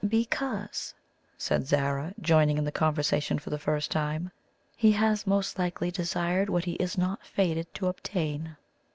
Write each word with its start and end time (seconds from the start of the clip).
"Because," 0.07 0.95
said 1.37 1.67
Zara, 1.67 2.15
joining 2.19 2.57
in 2.57 2.63
the 2.63 2.71
conversation 2.71 3.37
for 3.37 3.51
the 3.51 3.59
first 3.59 3.91
time, 3.91 4.31
"he 4.75 4.93
has 4.93 5.27
most 5.27 5.59
likely 5.59 5.91
desired 5.91 6.49
what 6.49 6.65
he 6.65 6.71
is 6.81 6.97
not 6.97 7.23
fated 7.23 7.71
to 7.75 7.85
obtain." 7.85 8.57